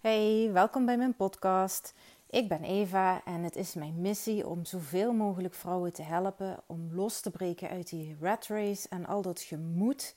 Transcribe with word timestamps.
Hey, 0.00 0.50
welkom 0.52 0.84
bij 0.84 0.96
mijn 0.96 1.14
podcast. 1.14 1.94
Ik 2.30 2.48
ben 2.48 2.64
Eva 2.64 3.24
en 3.24 3.42
het 3.42 3.56
is 3.56 3.74
mijn 3.74 4.00
missie 4.00 4.48
om 4.48 4.64
zoveel 4.64 5.12
mogelijk 5.12 5.54
vrouwen 5.54 5.92
te 5.92 6.02
helpen 6.02 6.62
om 6.66 6.88
los 6.92 7.20
te 7.20 7.30
breken 7.30 7.68
uit 7.68 7.88
die 7.88 8.16
rat 8.20 8.46
race 8.46 8.88
en 8.88 9.06
al 9.06 9.22
dat 9.22 9.40
gemoed. 9.40 10.16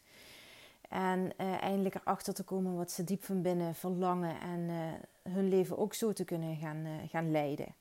En 0.90 1.32
uh, 1.38 1.62
eindelijk 1.62 1.96
erachter 1.96 2.34
te 2.34 2.44
komen 2.44 2.76
wat 2.76 2.92
ze 2.92 3.04
diep 3.04 3.24
van 3.24 3.42
binnen 3.42 3.76
verlangen 3.76 4.42
en 4.42 4.60
uh, 4.60 5.34
hun 5.34 5.50
leven 5.50 5.78
ook 5.78 5.94
zo 5.94 6.14
te 6.14 6.26
kunnen 6.26 6.56
gaan, 6.56 6.86
uh, 6.86 6.92
gaan 7.10 7.32
leiden. 7.32 7.76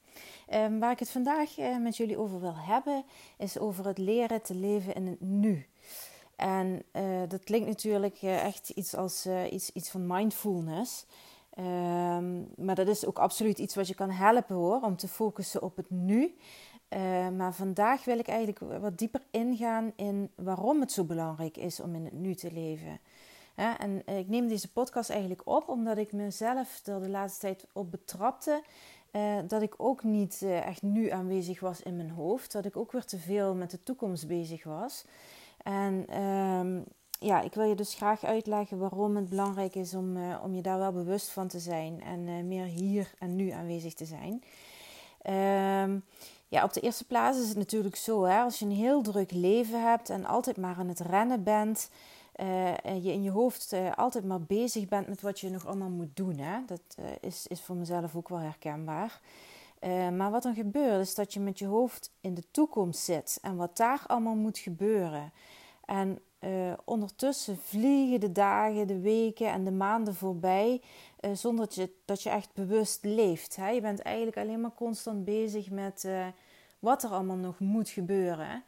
Um, 0.55 0.79
waar 0.79 0.93
ik 0.93 0.99
het 0.99 1.11
vandaag 1.11 1.57
met 1.81 1.97
jullie 1.97 2.19
over 2.19 2.41
wil 2.41 2.57
hebben, 2.57 3.05
is 3.39 3.59
over 3.59 3.87
het 3.87 3.99
leren 3.99 4.43
te 4.43 4.55
leven 4.55 4.95
in 4.95 5.07
het 5.07 5.21
nu. 5.21 5.67
En 6.37 6.83
dat 7.29 7.45
klinkt 7.45 7.67
natuurlijk 7.67 8.23
echt 8.23 8.69
iets 8.69 8.95
als 8.95 9.29
iets, 9.51 9.71
iets 9.71 9.91
van 9.91 10.07
mindfulness. 10.07 11.07
Um, 11.59 12.49
maar 12.57 12.75
dat 12.75 12.89
is 12.89 13.07
ook 13.07 13.19
absoluut 13.19 13.59
iets 13.59 13.75
wat 13.75 13.89
je 13.89 13.95
kan 13.95 14.11
helpen 14.11 14.57
hoor, 14.57 14.81
om 14.81 14.97
te 14.97 15.09
focussen 15.09 15.63
op 15.63 15.77
het 15.77 15.91
nu. 15.91 16.37
Uh, 16.89 17.29
maar 17.29 17.55
vandaag 17.55 18.05
wil 18.05 18.19
ik 18.19 18.29
eigenlijk 18.29 18.81
wat 18.81 18.99
dieper 18.99 19.23
ingaan 19.31 19.93
in 19.97 20.31
waarom 20.35 20.81
het 20.81 20.93
zo 20.93 21.05
belangrijk 21.05 21.57
is 21.57 21.81
om 21.81 21.95
in 21.95 22.05
het 22.05 22.13
nu 22.13 22.35
te 22.35 22.53
leven. 22.53 23.01
En 23.55 24.07
ik 24.07 24.29
neem 24.29 24.49
deze 24.49 24.73
podcast 24.73 25.11
eigenlijk 25.11 25.43
op 25.45 25.69
omdat 25.69 25.99
ik 25.99 26.13
mezelf 26.13 26.87
er 26.87 27.01
de 27.01 27.09
laatste 27.09 27.41
tijd 27.41 27.67
op 27.73 27.91
betrapte. 27.91 28.63
Uh, 29.13 29.39
dat 29.47 29.63
ik 29.63 29.75
ook 29.77 30.03
niet 30.03 30.41
uh, 30.43 30.67
echt 30.67 30.83
nu 30.83 31.11
aanwezig 31.11 31.61
was 31.61 31.83
in 31.83 31.97
mijn 31.97 32.11
hoofd. 32.11 32.53
Dat 32.53 32.65
ik 32.65 32.77
ook 32.77 32.93
weer 32.93 33.05
te 33.05 33.19
veel 33.19 33.55
met 33.55 33.71
de 33.71 33.83
toekomst 33.83 34.27
bezig 34.27 34.65
was. 34.65 35.05
En 35.63 36.23
um, 36.23 36.85
ja, 37.23 37.41
ik 37.41 37.55
wil 37.55 37.65
je 37.65 37.75
dus 37.75 37.95
graag 37.95 38.25
uitleggen 38.25 38.79
waarom 38.79 39.17
het 39.17 39.29
belangrijk 39.29 39.75
is 39.75 39.95
om, 39.95 40.17
uh, 40.17 40.37
om 40.43 40.55
je 40.55 40.63
daar 40.63 40.79
wel 40.79 40.93
bewust 40.93 41.31
van 41.31 41.49
te 41.49 41.59
zijn 41.59 42.03
en 42.03 42.21
uh, 42.21 42.43
meer 42.45 42.65
hier 42.65 43.15
en 43.19 43.37
nu 43.37 43.51
aanwezig 43.51 43.95
te 43.95 44.05
zijn. 44.05 44.43
Um, 45.85 46.05
ja, 46.49 46.65
op 46.65 46.73
de 46.73 46.81
eerste 46.81 47.07
plaats 47.07 47.39
is 47.39 47.49
het 47.49 47.57
natuurlijk 47.57 47.97
zo, 47.97 48.25
hè, 48.25 48.41
als 48.41 48.59
je 48.59 48.65
een 48.65 48.71
heel 48.71 49.03
druk 49.03 49.31
leven 49.31 49.89
hebt 49.89 50.11
en 50.11 50.25
altijd 50.25 50.57
maar 50.57 50.77
aan 50.77 50.89
het 50.89 51.01
rennen 51.01 51.43
bent, 51.43 51.91
uh, 52.37 52.87
en 52.87 53.03
je 53.03 53.13
in 53.13 53.23
je 53.23 53.31
hoofd 53.31 53.75
altijd 53.97 54.25
maar 54.25 54.41
bezig 54.41 54.89
bent 54.89 55.09
met 55.09 55.21
wat 55.21 55.41
je 55.41 55.51
nog 55.51 55.67
allemaal 55.67 55.89
moet 55.89 56.17
doen. 56.17 56.39
Hè? 56.39 56.59
Dat 56.67 56.97
is, 57.21 57.47
is 57.47 57.61
voor 57.61 57.77
mezelf 57.77 58.17
ook 58.17 58.29
wel 58.29 58.39
herkenbaar. 58.39 59.21
maar 60.13 60.31
wat 60.31 60.45
er 60.45 60.55
gebeurt 60.55 61.01
is 61.01 61.15
dat 61.15 61.33
je 61.33 61.41
met 61.41 61.59
je 61.59 61.67
hoofd 61.67 62.11
in 62.21 62.35
de 62.35 62.45
toekomst 62.51 63.01
zit 63.01 63.39
en 63.43 63.57
wat 63.57 63.77
daar 63.77 64.05
allemaal 64.07 64.35
moet 64.35 64.59
gebeuren. 64.59 65.33
En 65.85 66.19
uh, 66.45 66.73
ondertussen 66.85 67.59
vliegen 67.59 68.21
de 68.21 68.33
dagen, 68.33 68.87
de 68.87 69.01
weken 69.01 69.47
en 69.47 69.65
de 69.65 69.71
maanden 69.71 70.15
voorbij 70.15 70.81
uh, 71.21 71.31
zonder 71.35 71.65
dat 71.65 71.75
je, 71.75 71.91
dat 72.05 72.23
je 72.23 72.31
echt 72.31 72.53
bewust 72.55 73.05
leeft. 73.05 73.57
Hè? 73.57 73.69
Je 73.69 73.81
bent 73.81 74.01
eigenlijk 74.01 74.37
alleen 74.37 74.61
maar 74.61 74.75
constant 74.75 75.25
bezig 75.25 75.71
met 75.71 76.05
uh, 76.07 76.27
wat 76.79 77.03
er 77.03 77.11
allemaal 77.11 77.37
nog 77.37 77.59
moet 77.59 77.89
gebeuren. 77.89 78.65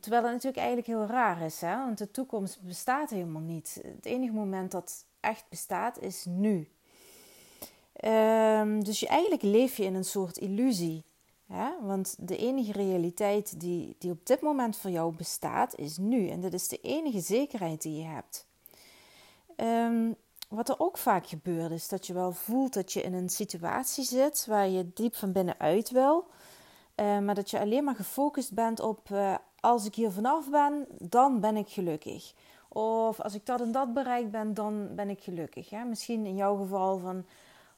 Terwijl 0.00 0.22
dat 0.22 0.32
natuurlijk 0.32 0.62
eigenlijk 0.62 0.86
heel 0.86 1.06
raar 1.06 1.40
is, 1.42 1.60
hè? 1.60 1.76
want 1.76 1.98
de 1.98 2.10
toekomst 2.10 2.62
bestaat 2.62 3.10
helemaal 3.10 3.42
niet. 3.42 3.80
Het 3.82 4.06
enige 4.06 4.32
moment 4.32 4.70
dat 4.70 5.04
echt 5.20 5.44
bestaat 5.48 5.98
is 5.98 6.24
nu. 6.24 6.68
Um, 8.04 8.84
dus 8.84 9.00
je, 9.00 9.06
eigenlijk 9.06 9.42
leef 9.42 9.76
je 9.76 9.84
in 9.84 9.94
een 9.94 10.04
soort 10.04 10.38
illusie. 10.38 11.04
Want 11.80 12.16
de 12.18 12.36
enige 12.36 12.72
realiteit 12.72 13.60
die, 13.60 13.96
die 13.98 14.10
op 14.10 14.26
dit 14.26 14.40
moment 14.40 14.76
voor 14.76 14.90
jou 14.90 15.16
bestaat, 15.16 15.74
is 15.74 15.96
nu. 15.96 16.28
En 16.28 16.40
dat 16.40 16.52
is 16.52 16.68
de 16.68 16.80
enige 16.80 17.20
zekerheid 17.20 17.82
die 17.82 17.96
je 17.96 18.04
hebt. 18.04 18.46
Um, 19.56 20.16
wat 20.48 20.68
er 20.68 20.78
ook 20.78 20.98
vaak 20.98 21.26
gebeurt, 21.26 21.70
is 21.70 21.88
dat 21.88 22.06
je 22.06 22.12
wel 22.12 22.32
voelt 22.32 22.74
dat 22.74 22.92
je 22.92 23.02
in 23.02 23.14
een 23.14 23.28
situatie 23.28 24.04
zit 24.04 24.46
waar 24.46 24.68
je 24.68 24.90
diep 24.94 25.14
van 25.14 25.32
binnenuit 25.32 25.90
wil. 25.90 26.26
Uh, 26.96 27.18
maar 27.18 27.34
dat 27.34 27.50
je 27.50 27.60
alleen 27.60 27.84
maar 27.84 27.94
gefocust 27.94 28.52
bent 28.52 28.80
op 28.80 29.08
uh, 29.12 29.34
als 29.60 29.86
ik 29.86 29.94
hier 29.94 30.10
vanaf 30.10 30.50
ben, 30.50 30.86
dan 30.98 31.40
ben 31.40 31.56
ik 31.56 31.68
gelukkig. 31.68 32.32
Of 32.68 33.20
als 33.20 33.34
ik 33.34 33.46
dat 33.46 33.60
en 33.60 33.72
dat 33.72 33.94
bereikt 33.94 34.30
ben, 34.30 34.54
dan 34.54 34.94
ben 34.94 35.10
ik 35.10 35.22
gelukkig. 35.22 35.70
Ja? 35.70 35.84
Misschien 35.84 36.26
in 36.26 36.36
jouw 36.36 36.56
geval 36.56 36.98
van 36.98 37.24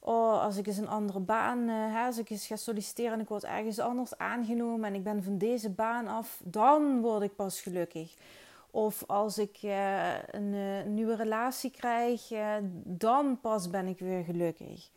oh, 0.02 0.42
als 0.42 0.56
ik 0.56 0.66
eens 0.66 0.76
een 0.76 0.88
andere 0.88 1.20
baan, 1.20 1.68
uh, 1.68 2.06
als 2.06 2.18
ik 2.18 2.30
eens 2.30 2.46
ga 2.46 2.56
solliciteren 2.56 3.12
en 3.12 3.20
ik 3.20 3.28
word 3.28 3.44
ergens 3.44 3.78
anders 3.78 4.18
aangenomen 4.18 4.84
en 4.84 4.94
ik 4.94 5.04
ben 5.04 5.22
van 5.22 5.38
deze 5.38 5.70
baan 5.70 6.06
af, 6.06 6.40
dan 6.44 7.00
word 7.00 7.22
ik 7.22 7.36
pas 7.36 7.60
gelukkig. 7.60 8.14
Of 8.70 9.04
als 9.06 9.38
ik 9.38 9.58
uh, 9.62 10.22
een, 10.30 10.52
uh, 10.52 10.82
nieuwe 10.84 11.16
relatie 11.16 11.70
krijg, 11.70 12.28
dan 12.84 13.40
pas 13.40 13.70
ben 13.70 13.86
ik 13.86 13.98
weer 13.98 14.24
gelukkig. 14.24 14.90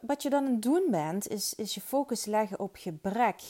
Wat 0.00 0.22
je 0.22 0.30
dan 0.30 0.44
aan 0.44 0.52
het 0.52 0.62
doen 0.62 0.86
bent, 0.90 1.28
is, 1.28 1.54
is 1.54 1.74
je 1.74 1.80
focus 1.80 2.24
leggen 2.24 2.60
op 2.60 2.76
gebrek. 2.76 3.40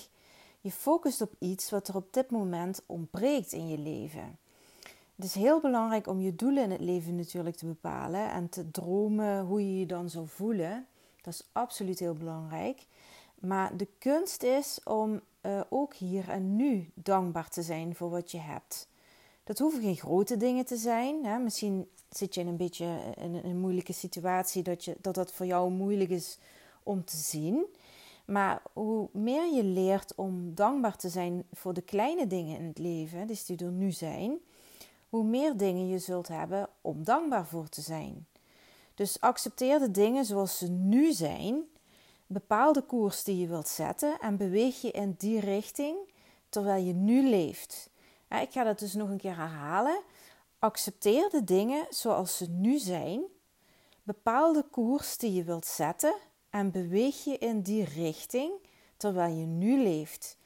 Je 0.61 0.71
focust 0.71 1.21
op 1.21 1.35
iets 1.39 1.71
wat 1.71 1.89
er 1.89 1.97
op 1.97 2.13
dit 2.13 2.31
moment 2.31 2.83
ontbreekt 2.87 3.53
in 3.53 3.69
je 3.69 3.79
leven. 3.79 4.39
Het 5.17 5.25
is 5.25 5.35
heel 5.35 5.61
belangrijk 5.61 6.07
om 6.07 6.21
je 6.21 6.35
doelen 6.35 6.63
in 6.63 6.71
het 6.71 6.81
leven 6.81 7.17
natuurlijk 7.17 7.57
te 7.57 7.67
bepalen 7.67 8.31
en 8.31 8.49
te 8.49 8.71
dromen 8.71 9.45
hoe 9.45 9.61
je 9.61 9.79
je 9.79 9.87
dan 9.87 10.11
zou 10.11 10.29
voelen. 10.29 10.87
Dat 11.23 11.35
is 11.35 11.49
absoluut 11.53 11.99
heel 11.99 12.15
belangrijk. 12.15 12.87
Maar 13.35 13.77
de 13.77 13.89
kunst 13.99 14.43
is 14.43 14.81
om 14.85 15.21
uh, 15.43 15.61
ook 15.69 15.95
hier 15.95 16.29
en 16.29 16.57
nu 16.57 16.91
dankbaar 16.95 17.49
te 17.49 17.63
zijn 17.63 17.95
voor 17.95 18.11
wat 18.11 18.31
je 18.31 18.39
hebt. 18.39 18.89
Dat 19.45 19.59
hoeven 19.59 19.83
geen 19.83 19.97
grote 19.97 20.37
dingen 20.37 20.65
te 20.65 20.77
zijn. 20.77 21.25
Hè? 21.25 21.39
Misschien 21.39 21.89
zit 22.09 22.35
je 22.35 22.41
in 22.41 22.47
een 22.47 22.57
beetje 22.57 22.99
in 23.17 23.35
een 23.35 23.61
moeilijke 23.61 23.93
situatie 23.93 24.63
dat, 24.63 24.85
je, 24.85 24.97
dat 25.01 25.15
dat 25.15 25.33
voor 25.33 25.47
jou 25.47 25.71
moeilijk 25.71 26.11
is 26.11 26.39
om 26.83 27.05
te 27.05 27.17
zien. 27.17 27.65
Maar 28.25 28.63
hoe 28.73 29.09
meer 29.13 29.55
je 29.55 29.65
leert 29.65 30.15
om 30.15 30.55
dankbaar 30.55 30.97
te 30.97 31.09
zijn 31.09 31.45
voor 31.53 31.75
de 31.75 31.83
kleine 31.83 32.27
dingen 32.27 32.59
in 32.59 32.65
het 32.65 32.79
leven, 32.79 33.27
dus 33.27 33.45
die 33.45 33.65
er 33.65 33.73
nu 33.73 33.93
zijn, 33.93 34.39
hoe 35.15 35.25
meer 35.25 35.57
dingen 35.57 35.89
je 35.89 35.99
zult 35.99 36.29
hebben 36.29 36.69
om 36.81 37.05
dankbaar 37.05 37.47
voor 37.47 37.69
te 37.69 37.81
zijn. 37.81 38.27
Dus 38.95 39.21
accepteer 39.21 39.79
de 39.79 39.91
dingen 39.91 40.25
zoals 40.25 40.59
ze 40.59 40.69
nu 40.69 41.13
zijn, 41.13 41.63
bepaal 42.27 42.73
de 42.73 42.83
koers 42.83 43.25
die 43.25 43.39
je 43.39 43.47
wilt 43.47 43.69
zetten 43.69 44.19
en 44.21 44.37
beweeg 44.37 44.81
je 44.81 44.91
in 44.91 45.15
die 45.19 45.41
richting 45.41 45.97
terwijl 46.49 46.85
je 46.85 46.93
nu 46.93 47.29
leeft. 47.29 47.91
ik 48.29 48.53
ga 48.53 48.65
dat 48.65 48.79
dus 48.79 48.95
nog 48.95 49.09
een 49.09 49.19
keer 49.19 49.37
herhalen. 49.37 50.01
Accepteer 50.59 51.31
de 51.31 51.45
dingen 51.45 51.87
zoals 51.91 52.37
ze 52.37 52.51
nu 52.51 52.79
zijn, 52.79 53.23
bepaal 54.03 54.53
de 54.53 54.65
koers 54.71 55.17
die 55.17 55.33
je 55.33 55.45
wilt 55.45 55.67
zetten 55.67 56.15
en 56.51 56.71
beweeg 56.71 57.25
je 57.25 57.39
in 57.39 57.61
die 57.61 57.85
richting 57.85 58.53
terwijl 58.97 59.35
je 59.35 59.47
nu 59.47 59.83
leeft. 59.83 60.37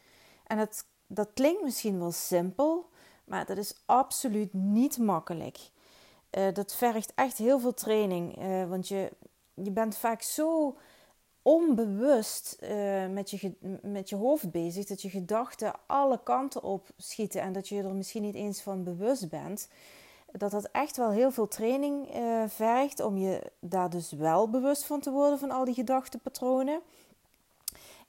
En 0.46 0.56
dat, 0.56 0.84
dat 1.06 1.28
klinkt 1.34 1.62
misschien 1.62 1.98
wel 1.98 2.12
simpel, 2.12 2.88
maar 3.28 3.46
dat 3.46 3.56
is 3.56 3.74
absoluut 3.86 4.52
niet 4.52 4.98
makkelijk. 4.98 5.58
Uh, 6.30 6.52
dat 6.52 6.74
vergt 6.74 7.12
echt 7.14 7.38
heel 7.38 7.60
veel 7.60 7.74
training. 7.74 8.42
Uh, 8.42 8.68
want 8.68 8.88
je, 8.88 9.10
je 9.54 9.70
bent 9.70 9.96
vaak 9.96 10.22
zo 10.22 10.76
onbewust 11.42 12.56
uh, 12.60 13.06
met, 13.06 13.30
je, 13.30 13.52
met 13.82 14.08
je 14.08 14.16
hoofd 14.16 14.50
bezig 14.50 14.86
dat 14.86 15.02
je 15.02 15.10
gedachten 15.10 15.72
alle 15.86 16.22
kanten 16.22 16.62
op 16.62 16.88
schieten 16.96 17.40
en 17.40 17.52
dat 17.52 17.68
je 17.68 17.82
er 17.82 17.94
misschien 17.94 18.22
niet 18.22 18.34
eens 18.34 18.60
van 18.60 18.84
bewust 18.84 19.28
bent. 19.28 19.68
Dat 20.32 20.50
dat 20.50 20.68
echt 20.70 20.96
wel 20.96 21.10
heel 21.10 21.30
veel 21.30 21.48
training 21.48 22.08
vergt 22.46 23.00
om 23.00 23.16
je 23.16 23.52
daar 23.60 23.90
dus 23.90 24.12
wel 24.12 24.50
bewust 24.50 24.84
van 24.84 25.00
te 25.00 25.10
worden 25.10 25.38
van 25.38 25.50
al 25.50 25.64
die 25.64 25.74
gedachtenpatronen. 25.74 26.80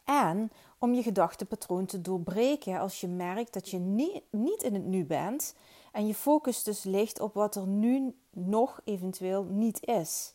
En 0.06 0.52
om 0.80 0.94
je 0.94 1.04
gedachtenpatroon 1.04 1.86
te 1.86 2.02
doorbreken 2.02 2.80
als 2.80 3.02
je 3.02 3.08
merkt 3.08 3.54
dat 3.54 3.70
je 3.70 3.78
niet, 3.78 4.22
niet 4.30 4.64
in 4.64 4.74
het 4.74 4.86
nu 4.86 5.06
bent 5.06 5.56
en 5.92 6.08
je 6.08 6.14
focus 6.14 6.64
dus 6.64 6.84
ligt 6.84 7.20
op 7.20 7.34
wat 7.34 7.56
er 7.56 7.68
nu 7.68 8.16
nog 8.32 8.82
eventueel 8.84 9.44
niet 9.44 9.86
is. 9.86 10.34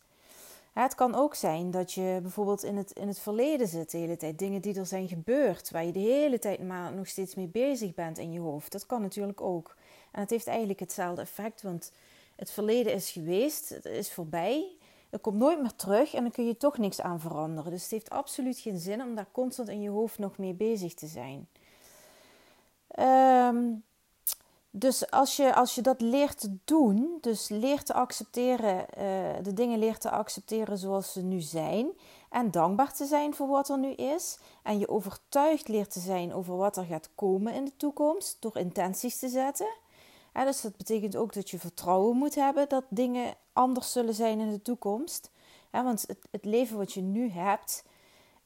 Het 0.72 0.94
kan 0.94 1.14
ook 1.14 1.34
zijn 1.34 1.70
dat 1.70 1.92
je 1.92 2.18
bijvoorbeeld 2.22 2.62
in 2.62 2.76
het, 2.76 2.92
in 2.92 3.08
het 3.08 3.18
verleden 3.18 3.68
zit 3.68 3.90
de 3.90 3.98
hele 3.98 4.16
tijd. 4.16 4.38
Dingen 4.38 4.60
die 4.60 4.78
er 4.78 4.86
zijn 4.86 5.08
gebeurd, 5.08 5.70
waar 5.70 5.84
je 5.84 5.92
de 5.92 5.98
hele 5.98 6.38
tijd 6.38 6.62
maar 6.62 6.92
nog 6.92 7.06
steeds 7.06 7.34
mee 7.34 7.46
bezig 7.46 7.94
bent 7.94 8.18
in 8.18 8.32
je 8.32 8.40
hoofd. 8.40 8.72
Dat 8.72 8.86
kan 8.86 9.02
natuurlijk 9.02 9.40
ook. 9.40 9.76
En 10.12 10.20
het 10.20 10.30
heeft 10.30 10.46
eigenlijk 10.46 10.80
hetzelfde 10.80 11.20
effect, 11.20 11.62
want 11.62 11.92
het 12.36 12.50
verleden 12.50 12.92
is 12.92 13.10
geweest, 13.10 13.68
het 13.68 13.84
is 13.84 14.12
voorbij. 14.12 14.76
Dat 15.14 15.22
komt 15.22 15.38
nooit 15.38 15.60
meer 15.60 15.76
terug 15.76 16.14
en 16.14 16.22
dan 16.22 16.30
kun 16.30 16.46
je 16.46 16.56
toch 16.56 16.78
niks 16.78 17.00
aan 17.00 17.20
veranderen. 17.20 17.70
Dus 17.70 17.82
het 17.82 17.90
heeft 17.90 18.10
absoluut 18.10 18.58
geen 18.58 18.78
zin 18.78 19.02
om 19.02 19.14
daar 19.14 19.26
constant 19.32 19.68
in 19.68 19.80
je 19.80 19.88
hoofd 19.88 20.18
nog 20.18 20.38
mee 20.38 20.54
bezig 20.54 20.94
te 20.94 21.06
zijn. 21.06 21.48
Um, 22.98 23.84
dus 24.70 25.10
als 25.10 25.36
je, 25.36 25.54
als 25.54 25.74
je 25.74 25.82
dat 25.82 26.00
leert 26.00 26.40
te 26.40 26.56
doen, 26.64 27.18
dus 27.20 27.48
leert 27.48 27.86
te 27.86 27.92
accepteren, 27.92 28.76
uh, 28.76 29.04
de 29.42 29.52
dingen 29.52 29.78
leert 29.78 30.00
te 30.00 30.10
accepteren 30.10 30.78
zoals 30.78 31.12
ze 31.12 31.22
nu 31.22 31.40
zijn. 31.40 31.88
En 32.30 32.50
dankbaar 32.50 32.92
te 32.92 33.04
zijn 33.04 33.34
voor 33.34 33.48
wat 33.48 33.68
er 33.68 33.78
nu 33.78 33.90
is. 33.90 34.38
En 34.62 34.78
je 34.78 34.88
overtuigd 34.88 35.68
leert 35.68 35.90
te 35.90 36.00
zijn 36.00 36.34
over 36.34 36.56
wat 36.56 36.76
er 36.76 36.84
gaat 36.84 37.10
komen 37.14 37.54
in 37.54 37.64
de 37.64 37.76
toekomst 37.76 38.36
door 38.40 38.56
intenties 38.56 39.18
te 39.18 39.28
zetten 39.28 39.82
dus 40.42 40.60
dat 40.60 40.76
betekent 40.76 41.16
ook 41.16 41.32
dat 41.32 41.50
je 41.50 41.58
vertrouwen 41.58 42.16
moet 42.16 42.34
hebben 42.34 42.68
dat 42.68 42.84
dingen 42.88 43.34
anders 43.52 43.92
zullen 43.92 44.14
zijn 44.14 44.40
in 44.40 44.50
de 44.50 44.62
toekomst. 44.62 45.30
want 45.70 46.04
het, 46.06 46.18
het, 46.30 46.44
leven 46.44 46.76
wat 46.76 46.92
je 46.92 47.00
nu 47.00 47.28
hebt, 47.28 47.84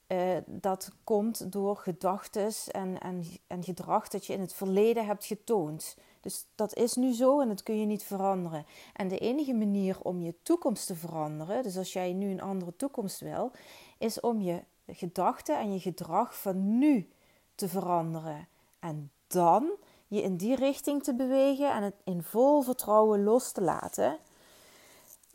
uh, 0.07 0.37
dat 0.45 0.91
komt 1.03 1.51
door 1.51 1.77
gedachten 1.77 2.51
en, 2.71 2.99
en, 2.99 3.23
en 3.47 3.63
gedrag 3.63 4.07
dat 4.07 4.25
je 4.25 4.33
in 4.33 4.41
het 4.41 4.53
verleden 4.53 5.05
hebt 5.05 5.25
getoond. 5.25 5.95
Dus 6.21 6.45
dat 6.55 6.75
is 6.75 6.95
nu 6.95 7.13
zo 7.13 7.41
en 7.41 7.47
dat 7.47 7.63
kun 7.63 7.79
je 7.79 7.85
niet 7.85 8.03
veranderen. 8.03 8.65
En 8.93 9.07
de 9.07 9.17
enige 9.17 9.53
manier 9.53 10.01
om 10.01 10.21
je 10.21 10.35
toekomst 10.43 10.87
te 10.87 10.95
veranderen, 10.95 11.63
dus 11.63 11.77
als 11.77 11.93
jij 11.93 12.13
nu 12.13 12.31
een 12.31 12.41
andere 12.41 12.75
toekomst 12.75 13.19
wil, 13.19 13.51
is 13.97 14.19
om 14.19 14.41
je 14.41 14.63
gedachten 14.87 15.59
en 15.59 15.73
je 15.73 15.79
gedrag 15.79 16.41
van 16.41 16.77
nu 16.77 17.09
te 17.55 17.67
veranderen. 17.67 18.47
En 18.79 19.11
dan 19.27 19.69
je 20.09 20.21
in 20.21 20.37
die 20.37 20.55
richting 20.55 21.03
te 21.03 21.13
bewegen 21.13 21.71
en 21.71 21.83
het 21.83 21.95
in 22.03 22.23
vol 22.23 22.61
vertrouwen 22.61 23.23
los 23.23 23.51
te 23.51 23.61
laten. 23.61 24.17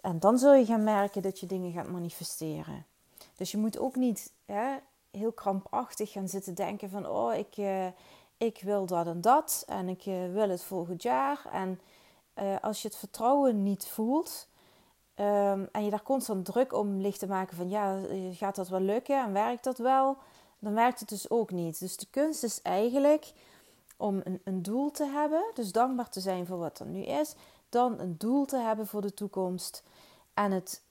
En 0.01 0.19
dan 0.19 0.39
zul 0.39 0.55
je 0.55 0.65
gaan 0.65 0.85
merken 0.85 1.23
dat 1.23 1.41
je 1.41 1.47
dingen 1.47 1.73
gaat 1.73 1.89
manifesteren. 1.89 2.87
Dus 3.37 3.51
je 3.51 3.59
moet 3.59 3.79
ook 3.79 3.97
niet 3.97 4.33
hè, 4.45 4.77
heel 5.11 5.33
krampachtig 5.33 6.13
gaan 6.13 6.29
zitten 6.29 6.55
denken 6.55 6.91
van... 6.91 7.09
oh, 7.09 7.35
ik, 7.35 7.57
uh, 7.57 7.87
ik 8.37 8.61
wil 8.63 8.87
dat 8.87 9.07
en 9.07 9.21
dat 9.21 9.65
en 9.67 9.89
ik 9.89 10.07
uh, 10.07 10.33
wil 10.33 10.49
het 10.49 10.63
volgend 10.63 11.03
jaar. 11.03 11.47
En 11.53 11.81
uh, 12.39 12.57
als 12.61 12.83
je 12.83 12.89
het 12.89 12.97
vertrouwen 12.97 13.63
niet 13.63 13.87
voelt... 13.87 14.49
Um, 15.21 15.69
en 15.73 15.85
je 15.85 15.91
daar 15.91 16.03
constant 16.03 16.45
druk 16.45 16.73
om 16.73 17.01
ligt 17.01 17.19
te 17.19 17.27
maken 17.27 17.57
van... 17.57 17.69
ja, 17.69 18.01
gaat 18.33 18.55
dat 18.55 18.69
wel 18.69 18.81
lukken 18.81 19.25
en 19.25 19.33
werkt 19.33 19.65
dat 19.65 19.79
wel... 19.79 20.17
dan 20.59 20.75
werkt 20.75 21.01
het 21.01 21.09
dus 21.09 21.31
ook 21.31 21.51
niet. 21.51 21.79
Dus 21.79 21.97
de 21.97 22.07
kunst 22.11 22.43
is 22.43 22.63
eigenlijk 22.63 23.33
om 23.97 24.21
een, 24.25 24.41
een 24.45 24.63
doel 24.63 24.91
te 24.91 25.05
hebben... 25.05 25.45
dus 25.55 25.73
dankbaar 25.73 26.09
te 26.09 26.21
zijn 26.21 26.47
voor 26.47 26.59
wat 26.59 26.79
er 26.79 26.87
nu 26.87 27.03
is... 27.03 27.35
dan 27.69 27.99
een 27.99 28.15
doel 28.19 28.45
te 28.45 28.59
hebben 28.59 28.87
voor 28.87 29.03
de 29.03 29.15
toekomst... 29.15 29.83
en 30.35 30.53
het 30.53 30.83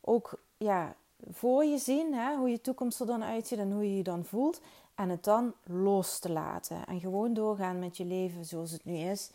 ook 0.00 0.40
ja, 0.56 0.94
voor 1.30 1.64
je 1.64 1.78
zien, 1.78 2.14
hè, 2.14 2.36
hoe 2.36 2.50
je 2.50 2.60
toekomst 2.60 3.00
er 3.00 3.06
dan 3.06 3.24
uitziet 3.24 3.58
en 3.58 3.72
hoe 3.72 3.90
je 3.90 3.96
je 3.96 4.02
dan 4.02 4.24
voelt. 4.24 4.60
En 4.94 5.08
het 5.08 5.24
dan 5.24 5.52
los 5.64 6.18
te 6.18 6.30
laten. 6.30 6.86
En 6.86 7.00
gewoon 7.00 7.34
doorgaan 7.34 7.78
met 7.78 7.96
je 7.96 8.04
leven 8.04 8.44
zoals 8.44 8.70
het 8.70 8.84
nu 8.84 8.94
is. 8.94 9.30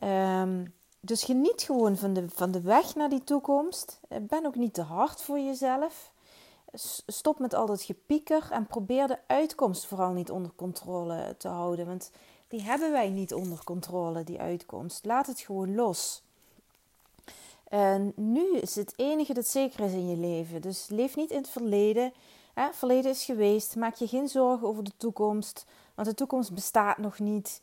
Um, 0.00 0.74
dus 1.00 1.24
geniet 1.24 1.62
gewoon 1.62 1.96
van 1.96 2.12
de, 2.12 2.28
van 2.28 2.50
de 2.50 2.60
weg 2.60 2.94
naar 2.94 3.08
die 3.08 3.24
toekomst. 3.24 4.00
Eh, 4.08 4.18
ben 4.20 4.46
ook 4.46 4.54
niet 4.54 4.74
te 4.74 4.82
hard 4.82 5.22
voor 5.22 5.38
jezelf. 5.38 6.12
Stop 7.06 7.38
met 7.38 7.54
al 7.54 7.66
dat 7.66 7.82
gepieker 7.82 8.48
en 8.50 8.66
probeer 8.66 9.06
de 9.06 9.18
uitkomst 9.26 9.86
vooral 9.86 10.12
niet 10.12 10.30
onder 10.30 10.52
controle 10.56 11.34
te 11.38 11.48
houden. 11.48 11.86
Want 11.86 12.10
die 12.48 12.62
hebben 12.62 12.92
wij 12.92 13.10
niet 13.10 13.34
onder 13.34 13.64
controle, 13.64 14.24
die 14.24 14.40
uitkomst. 14.40 15.04
Laat 15.04 15.26
het 15.26 15.40
gewoon 15.40 15.74
los. 15.74 16.22
En 17.68 18.12
nu 18.16 18.56
is 18.56 18.74
het 18.74 18.92
enige 18.96 19.34
dat 19.34 19.46
zeker 19.46 19.84
is 19.84 19.92
in 19.92 20.08
je 20.08 20.16
leven. 20.16 20.62
Dus 20.62 20.88
leef 20.88 21.16
niet 21.16 21.30
in 21.30 21.36
het 21.36 21.48
verleden. 21.48 22.12
Verleden 22.72 23.10
is 23.10 23.24
geweest. 23.24 23.76
Maak 23.76 23.94
je 23.94 24.06
geen 24.06 24.28
zorgen 24.28 24.68
over 24.68 24.84
de 24.84 24.96
toekomst. 24.96 25.66
Want 25.94 26.08
de 26.08 26.14
toekomst 26.14 26.54
bestaat 26.54 26.98
nog 26.98 27.18
niet. 27.18 27.62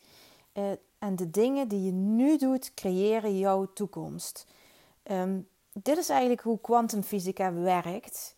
Uh, 0.54 0.72
en 1.00 1.16
de 1.16 1.30
dingen 1.30 1.68
die 1.68 1.84
je 1.84 1.92
nu 1.92 2.38
doet, 2.38 2.74
creëren 2.74 3.38
jouw 3.38 3.68
toekomst. 3.74 4.46
Um, 5.04 5.48
dit 5.74 5.98
is 5.98 6.10
eigenlijk 6.10 6.42
hoe 6.42 6.62
kwantumfysica 6.62 7.54
werkt. 7.54 8.36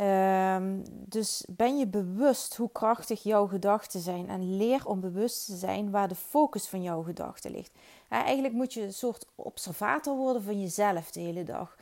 Um, 0.00 0.82
dus 0.88 1.44
ben 1.48 1.78
je 1.78 1.86
bewust 1.86 2.56
hoe 2.56 2.70
krachtig 2.72 3.22
jouw 3.22 3.46
gedachten 3.46 4.00
zijn 4.00 4.28
en 4.28 4.56
leer 4.56 4.86
om 4.86 5.00
bewust 5.00 5.46
te 5.46 5.56
zijn 5.56 5.90
waar 5.90 6.08
de 6.08 6.14
focus 6.14 6.68
van 6.68 6.82
jouw 6.82 7.02
gedachten 7.02 7.50
ligt. 7.50 7.72
eigenlijk 8.08 8.54
moet 8.54 8.72
je 8.72 8.82
een 8.82 8.92
soort 8.92 9.26
observator 9.34 10.16
worden 10.16 10.42
van 10.42 10.60
jezelf 10.60 11.10
de 11.10 11.20
hele 11.20 11.42
dag. 11.42 11.76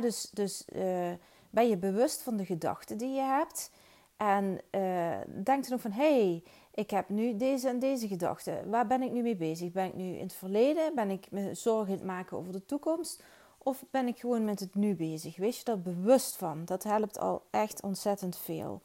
dus 0.00 0.30
dus 0.32 0.64
uh, 0.72 1.10
ben 1.50 1.68
je 1.68 1.76
bewust 1.76 2.22
van 2.22 2.36
de 2.36 2.44
gedachten 2.44 2.98
die 2.98 3.14
je 3.14 3.20
hebt 3.20 3.70
en 4.16 4.60
uh, 4.70 5.16
denk 5.44 5.64
dan 5.64 5.72
ook 5.72 5.80
van 5.80 5.90
hé, 5.90 6.20
hey, 6.20 6.42
ik 6.74 6.90
heb 6.90 7.08
nu 7.08 7.36
deze 7.36 7.68
en 7.68 7.78
deze 7.78 8.08
gedachten. 8.08 8.70
Waar 8.70 8.86
ben 8.86 9.02
ik 9.02 9.12
nu 9.12 9.22
mee 9.22 9.36
bezig? 9.36 9.72
Ben 9.72 9.86
ik 9.86 9.94
nu 9.94 10.14
in 10.14 10.22
het 10.22 10.32
verleden? 10.32 10.94
Ben 10.94 11.10
ik 11.10 11.30
me 11.30 11.54
zorgen 11.54 11.92
aan 11.92 11.98
het 11.98 12.06
maken 12.06 12.36
over 12.36 12.52
de 12.52 12.64
toekomst? 12.64 13.22
Of 13.66 13.84
ben 13.90 14.06
ik 14.06 14.18
gewoon 14.18 14.44
met 14.44 14.60
het 14.60 14.74
nu 14.74 14.94
bezig? 14.94 15.36
Wees 15.36 15.58
je 15.58 15.64
daar 15.64 15.80
bewust 15.80 16.36
van. 16.36 16.64
Dat 16.64 16.82
helpt 16.82 17.18
al 17.18 17.42
echt 17.50 17.82
ontzettend 17.82 18.38
veel. 18.38 18.82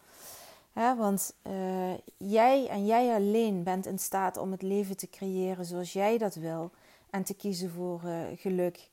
want 0.74 1.34
uh, 1.48 1.94
jij 2.18 2.68
en 2.68 2.86
jij 2.86 3.14
alleen 3.14 3.64
bent 3.64 3.86
in 3.86 4.00
staat 4.00 4.38
om 4.38 4.52
het 4.52 4.62
leven 4.62 4.98
te 4.98 5.10
creëren 5.10 5.66
zoals 5.66 5.94
jij 5.94 6.18
dat 6.18 6.36
wil. 6.36 6.72
En 7.10 7.24
te 7.24 7.34
kiezen 7.34 7.72
voor 7.72 8.02
uh, 8.06 8.20
geluk. 8.36 8.90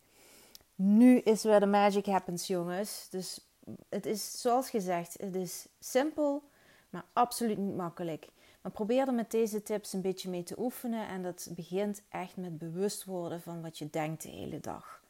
Nu 0.75 1.19
is 1.19 1.45
waar 1.45 1.61
de 1.61 1.67
magic 1.67 2.07
happens, 2.07 2.47
jongens. 2.47 3.07
Dus 3.11 3.41
het 3.89 4.07
is 4.07 4.41
zoals 4.41 4.71
gezegd, 4.71 5.17
het 5.21 5.35
is 5.35 5.67
simpel, 5.81 6.43
maar 6.91 7.05
absoluut 7.13 7.59
niet 7.59 7.77
makkelijk. 7.77 8.29
Maar 8.61 8.73
probeer 8.73 9.07
er 9.07 9.15
met 9.15 9.31
deze 9.31 9.63
tips 9.63 9.93
een 9.93 10.03
beetje 10.03 10.31
mee 10.31 10.43
te 10.43 10.59
oefenen. 10.59 11.09
En 11.09 11.23
dat 11.23 11.49
begint 11.51 12.03
echt 12.09 12.37
met 12.37 12.59
bewust 12.59 13.05
worden 13.05 13.41
van 13.41 13.63
wat 13.63 13.79
je 13.79 13.91
denkt 13.91 14.23
de 14.23 14.29
hele 14.29 14.61
dag. 14.61 15.07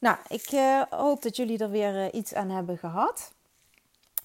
Nou, 0.00 0.16
ik 0.28 0.52
uh, 0.52 0.82
hoop 0.90 1.22
dat 1.22 1.36
jullie 1.36 1.58
er 1.58 1.70
weer 1.70 1.94
uh, 1.94 2.08
iets 2.12 2.34
aan 2.34 2.50
hebben 2.50 2.78
gehad. 2.78 3.34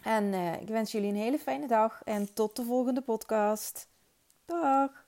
En 0.01 0.24
uh, 0.24 0.62
ik 0.62 0.68
wens 0.68 0.92
jullie 0.92 1.10
een 1.10 1.16
hele 1.16 1.39
fijne 1.39 1.68
dag 1.68 2.01
en 2.04 2.33
tot 2.33 2.56
de 2.56 2.63
volgende 2.63 3.01
podcast. 3.01 3.88
Dag! 4.45 5.05